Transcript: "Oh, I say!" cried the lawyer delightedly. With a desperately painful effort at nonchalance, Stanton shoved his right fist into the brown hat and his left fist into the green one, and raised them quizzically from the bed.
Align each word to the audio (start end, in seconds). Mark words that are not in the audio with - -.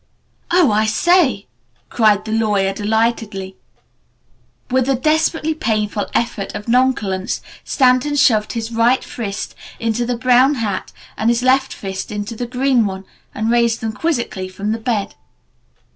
"Oh, 0.49 0.71
I 0.71 0.87
say!" 0.87 1.45
cried 1.89 2.25
the 2.25 2.31
lawyer 2.31 2.73
delightedly. 2.73 3.55
With 4.71 4.89
a 4.89 4.95
desperately 4.95 5.53
painful 5.53 6.07
effort 6.15 6.55
at 6.55 6.67
nonchalance, 6.67 7.39
Stanton 7.63 8.15
shoved 8.15 8.53
his 8.53 8.71
right 8.71 9.03
fist 9.03 9.53
into 9.79 10.03
the 10.07 10.17
brown 10.17 10.55
hat 10.55 10.91
and 11.17 11.29
his 11.29 11.43
left 11.43 11.71
fist 11.71 12.11
into 12.11 12.35
the 12.35 12.47
green 12.47 12.87
one, 12.87 13.05
and 13.35 13.51
raised 13.51 13.79
them 13.79 13.93
quizzically 13.93 14.49
from 14.49 14.71
the 14.71 14.79
bed. 14.79 15.13